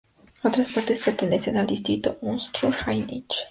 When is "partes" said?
0.71-0.99